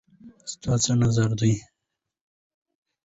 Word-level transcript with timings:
ستا 0.51 0.73
څه 0.83 0.93
نظر 1.01 1.29
دی 1.39 1.53